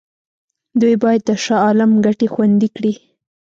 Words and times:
دوی 0.79 0.95
باید 1.03 1.21
د 1.25 1.31
شاه 1.43 1.61
عالم 1.65 1.91
ګټې 2.05 2.27
خوندي 2.33 2.69
کړي. 2.75 2.93